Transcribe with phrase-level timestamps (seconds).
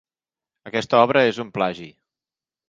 [0.69, 1.89] Aquesta obra és un plagi.